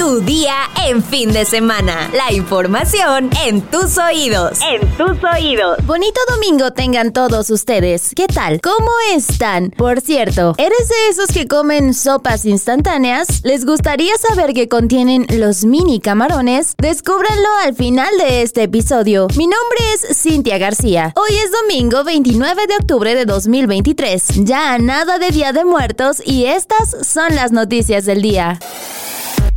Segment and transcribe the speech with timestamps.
[0.00, 0.54] Tu día
[0.86, 2.10] en fin de semana.
[2.14, 4.58] La información en tus oídos.
[4.62, 5.76] En tus oídos.
[5.84, 8.12] Bonito domingo tengan todos ustedes.
[8.16, 8.62] ¿Qué tal?
[8.62, 9.68] ¿Cómo están?
[9.72, 13.42] Por cierto, ¿eres de esos que comen sopas instantáneas?
[13.44, 16.76] ¿Les gustaría saber qué contienen los mini camarones?
[16.78, 19.28] Descúbranlo al final de este episodio.
[19.36, 21.12] Mi nombre es Cintia García.
[21.14, 24.46] Hoy es domingo 29 de octubre de 2023.
[24.46, 28.58] Ya nada de Día de Muertos y estas son las noticias del día.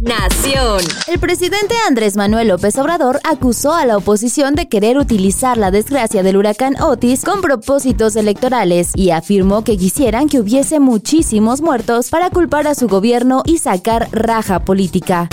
[0.03, 0.81] Nación.
[1.07, 6.23] El presidente Andrés Manuel López Obrador acusó a la oposición de querer utilizar la desgracia
[6.23, 12.29] del huracán Otis con propósitos electorales y afirmó que quisieran que hubiese muchísimos muertos para
[12.31, 15.29] culpar a su gobierno y sacar raja política.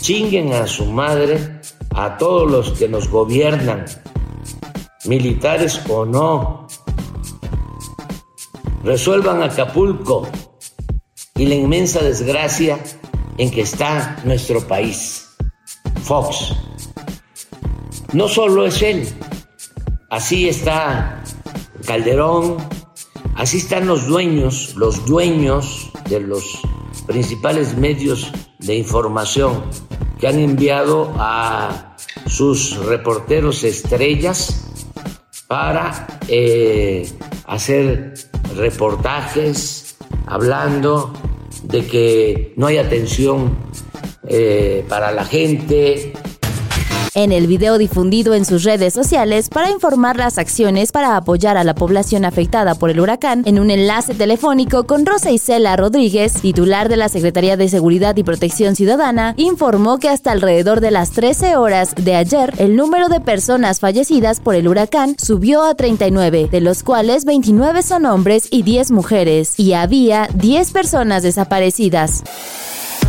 [0.00, 1.60] Chinguen a su madre
[1.94, 3.84] a todos los que nos gobiernan,
[5.04, 6.66] militares o no.
[8.82, 10.26] Resuelvan Acapulco
[11.36, 12.80] y la inmensa desgracia
[13.38, 15.28] en que está nuestro país.
[16.02, 16.54] Fox.
[18.12, 19.08] No solo es él,
[20.10, 21.22] así está
[21.86, 22.58] Calderón,
[23.36, 26.60] así están los dueños, los dueños de los
[27.06, 29.64] principales medios de información
[30.20, 31.96] que han enviado a
[32.26, 34.68] sus reporteros estrellas
[35.48, 37.10] para eh,
[37.46, 38.14] hacer
[38.54, 39.96] reportajes
[40.26, 41.12] hablando
[41.62, 43.56] de que no hay atención
[44.28, 46.12] eh, para la gente,
[47.14, 51.64] en el video difundido en sus redes sociales para informar las acciones para apoyar a
[51.64, 56.88] la población afectada por el huracán, en un enlace telefónico con Rosa Isela Rodríguez, titular
[56.88, 61.56] de la Secretaría de Seguridad y Protección Ciudadana, informó que hasta alrededor de las 13
[61.56, 66.60] horas de ayer, el número de personas fallecidas por el huracán subió a 39, de
[66.60, 72.22] los cuales 29 son hombres y 10 mujeres, y había 10 personas desaparecidas.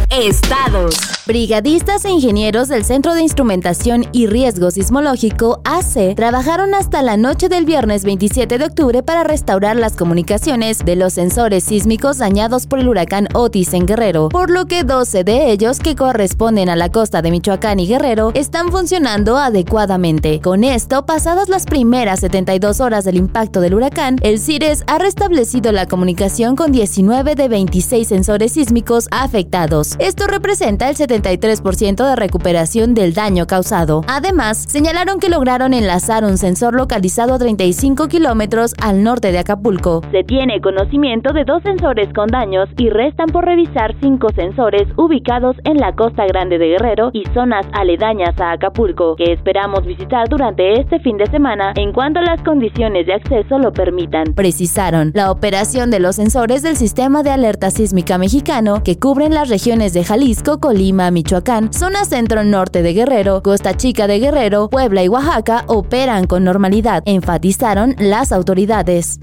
[0.09, 0.95] Estados.
[1.25, 7.47] Brigadistas e ingenieros del Centro de Instrumentación y Riesgo Sismológico, AC, trabajaron hasta la noche
[7.47, 12.79] del viernes 27 de octubre para restaurar las comunicaciones de los sensores sísmicos dañados por
[12.79, 16.91] el huracán Otis en Guerrero, por lo que 12 de ellos, que corresponden a la
[16.91, 20.41] costa de Michoacán y Guerrero, están funcionando adecuadamente.
[20.41, 25.71] Con esto, pasadas las primeras 72 horas del impacto del huracán, el CIRES ha restablecido
[25.71, 29.92] la comunicación con 19 de 26 sensores sísmicos afectados.
[29.99, 34.03] Esto representa el 73% de recuperación del daño causado.
[34.07, 40.01] Además, señalaron que lograron enlazar un sensor localizado a 35 kilómetros al norte de Acapulco.
[40.11, 45.55] Se tiene conocimiento de dos sensores con daños y restan por revisar cinco sensores ubicados
[45.63, 50.79] en la costa grande de Guerrero y zonas aledañas a Acapulco, que esperamos visitar durante
[50.79, 54.33] este fin de semana en cuanto las condiciones de acceso lo permitan.
[54.35, 59.49] Precisaron la operación de los sensores del sistema de alerta sísmica mexicano que cubren las
[59.49, 65.09] regiones de Jalisco, Colima, Michoacán, zona centro-norte de Guerrero, Costa Chica de Guerrero, Puebla y
[65.09, 69.19] Oaxaca operan con normalidad, enfatizaron las autoridades.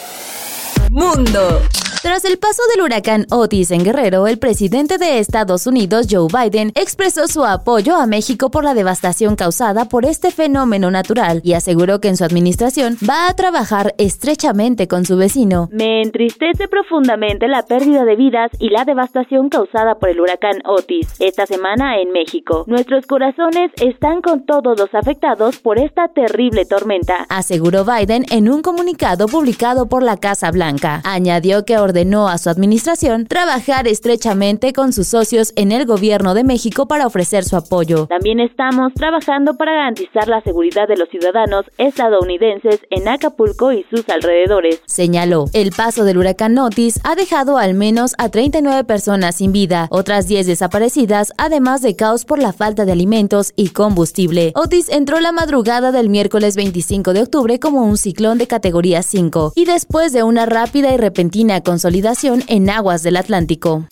[0.91, 1.62] Mundo.
[2.02, 6.72] Tras el paso del huracán Otis en Guerrero, el presidente de Estados Unidos, Joe Biden,
[6.74, 12.00] expresó su apoyo a México por la devastación causada por este fenómeno natural y aseguró
[12.00, 15.68] que en su administración va a trabajar estrechamente con su vecino.
[15.72, 21.06] Me entristece profundamente la pérdida de vidas y la devastación causada por el huracán Otis
[21.18, 22.64] esta semana en México.
[22.66, 28.62] Nuestros corazones están con todos los afectados por esta terrible tormenta, aseguró Biden en un
[28.62, 31.02] comunicado publicado por la Casa Blanca.
[31.04, 36.44] Añadió que ordenó a su administración trabajar estrechamente con sus socios en el gobierno de
[36.44, 38.06] México para ofrecer su apoyo.
[38.06, 44.08] También estamos trabajando para garantizar la seguridad de los ciudadanos estadounidenses en Acapulco y sus
[44.08, 44.80] alrededores.
[44.86, 49.88] Señaló, el paso del huracán Otis ha dejado al menos a 39 personas sin vida,
[49.90, 54.52] otras 10 desaparecidas, además de caos por la falta de alimentos y combustible.
[54.54, 59.54] Otis entró la madrugada del miércoles 25 de octubre como un ciclón de categoría 5
[59.56, 63.86] y después de una rápida y repentina consolidación en aguas del Atlántico.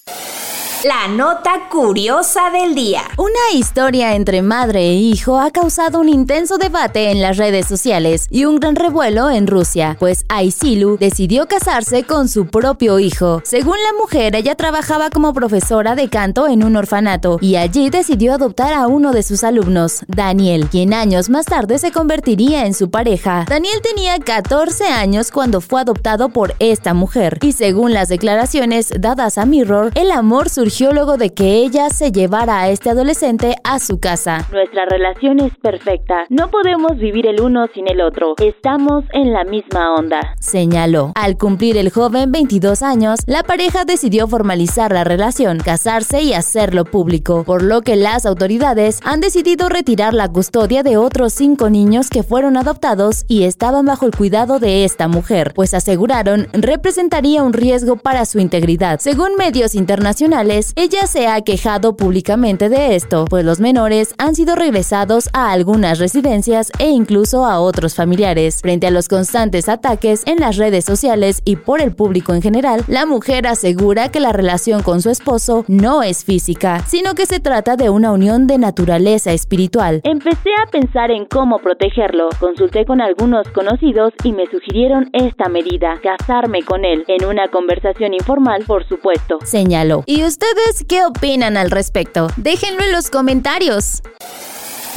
[0.85, 3.03] La nota curiosa del día.
[3.17, 8.29] Una historia entre madre e hijo ha causado un intenso debate en las redes sociales
[8.31, 13.43] y un gran revuelo en Rusia, pues Aisilu decidió casarse con su propio hijo.
[13.45, 18.35] Según la mujer, ella trabajaba como profesora de canto en un orfanato y allí decidió
[18.35, 22.89] adoptar a uno de sus alumnos, Daniel, quien años más tarde se convertiría en su
[22.89, 23.47] pareja.
[23.49, 29.39] Daniel tenía 14 años cuando fue adoptado por esta mujer y según las declaraciones dadas
[29.39, 33.57] a Mirror, el amor surgió surgió luego de que ella se llevara a este adolescente
[33.65, 34.47] a su casa.
[34.53, 36.27] Nuestra relación es perfecta.
[36.29, 38.35] No podemos vivir el uno sin el otro.
[38.37, 40.35] Estamos en la misma onda.
[40.41, 41.13] Señaló.
[41.15, 46.85] Al cumplir el joven 22 años, la pareja decidió formalizar la relación, casarse y hacerlo
[46.85, 52.11] público, por lo que las autoridades han decidido retirar la custodia de otros cinco niños
[52.11, 57.55] que fueron adoptados y estaban bajo el cuidado de esta mujer, pues aseguraron representaría un
[57.55, 59.01] riesgo para su integridad.
[59.01, 64.57] Según medios internacionales, ella se ha quejado públicamente de esto, pues los menores han sido
[64.57, 68.61] regresados a algunas residencias e incluso a otros familiares.
[68.61, 72.83] Frente a los constantes ataques en las redes sociales y por el público en general,
[72.89, 77.39] la mujer asegura que la relación con su esposo no es física, sino que se
[77.39, 80.01] trata de una unión de naturaleza espiritual.
[80.05, 82.31] Empecé a pensar en cómo protegerlo.
[82.41, 88.15] Consulté con algunos conocidos y me sugirieron esta medida, casarme con él, en una conversación
[88.15, 89.39] informal, por supuesto.
[89.45, 90.03] Señaló.
[90.07, 92.29] ¿Y ustedes qué opinan al respecto?
[92.37, 94.03] Déjenlo en los comentarios.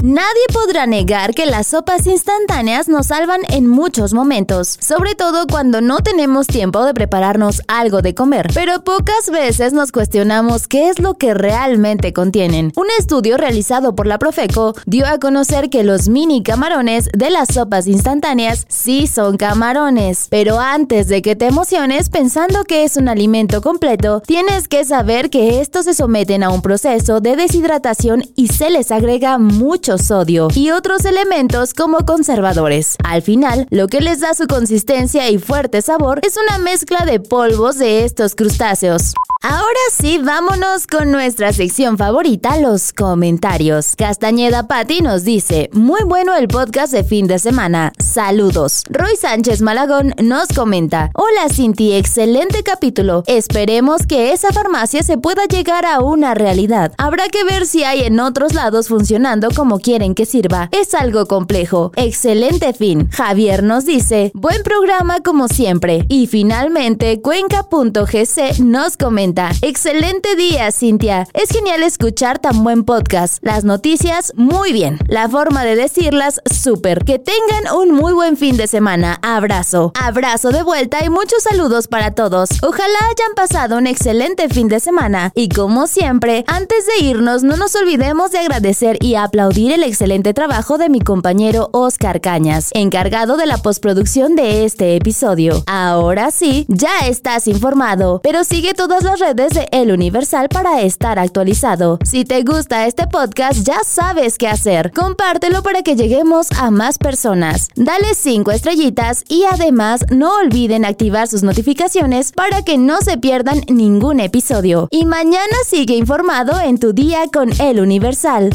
[0.01, 5.79] Nadie podrá negar que las sopas instantáneas nos salvan en muchos momentos, sobre todo cuando
[5.79, 10.99] no tenemos tiempo de prepararnos algo de comer, pero pocas veces nos cuestionamos qué es
[10.99, 12.73] lo que realmente contienen.
[12.75, 17.53] Un estudio realizado por la Profeco dio a conocer que los mini camarones de las
[17.53, 23.07] sopas instantáneas sí son camarones, pero antes de que te emociones pensando que es un
[23.07, 28.47] alimento completo, tienes que saber que estos se someten a un proceso de deshidratación y
[28.47, 32.95] se les agrega mucho sodio y otros elementos como conservadores.
[33.03, 37.19] Al final, lo que les da su consistencia y fuerte sabor es una mezcla de
[37.19, 39.13] polvos de estos crustáceos.
[39.43, 43.95] Ahora sí, vámonos con nuestra sección favorita, los comentarios.
[43.97, 47.91] Castañeda Patti nos dice, muy bueno el podcast de fin de semana.
[47.97, 48.83] Saludos.
[48.91, 53.23] Roy Sánchez Malagón nos comenta, hola Cinti, excelente capítulo.
[53.25, 56.93] Esperemos que esa farmacia se pueda llegar a una realidad.
[56.99, 60.69] Habrá que ver si hay en otros lados funcionando como quieren que sirva.
[60.71, 61.91] Es algo complejo.
[61.95, 63.09] Excelente fin.
[63.11, 66.05] Javier nos dice, buen programa como siempre.
[66.09, 71.27] Y finalmente, cuenca.gc nos comenta, Excelente día, Cintia.
[71.33, 73.37] Es genial escuchar tan buen podcast.
[73.41, 74.97] Las noticias, muy bien.
[75.07, 77.05] La forma de decirlas, súper.
[77.05, 79.19] Que tengan un muy buen fin de semana.
[79.21, 79.91] Abrazo.
[79.95, 82.49] Abrazo de vuelta y muchos saludos para todos.
[82.63, 85.31] Ojalá hayan pasado un excelente fin de semana.
[85.35, 90.33] Y como siempre, antes de irnos, no nos olvidemos de agradecer y aplaudir el excelente
[90.33, 95.63] trabajo de mi compañero Oscar Cañas, encargado de la postproducción de este episodio.
[95.67, 101.19] Ahora sí, ya estás informado, pero sigue todas las redes de El Universal para estar
[101.19, 101.99] actualizado.
[102.03, 104.91] Si te gusta este podcast, ya sabes qué hacer.
[104.93, 107.67] Compártelo para que lleguemos a más personas.
[107.75, 113.61] Dale 5 estrellitas y además no olviden activar sus notificaciones para que no se pierdan
[113.67, 114.87] ningún episodio.
[114.89, 118.49] Y mañana sigue informado en tu día con El Universal.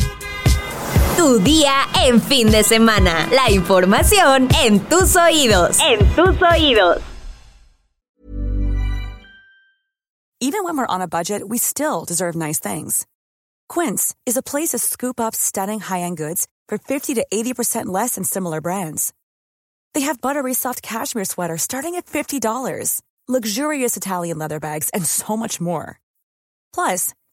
[1.17, 3.27] Tu día en fin de semana.
[3.31, 5.79] La información en tus oídos.
[5.81, 7.03] En tus oídos.
[10.41, 13.07] Even when we're on a budget, we still deserve nice things.
[13.69, 18.17] Quince is a place to scoop up stunning high-end goods for 50 to 80% less
[18.17, 19.15] than similar brands.
[19.95, 25.35] They have buttery soft cashmere sweaters starting at $50, luxurious Italian leather bags, and so
[25.37, 25.99] much more.
[26.75, 27.15] Plus,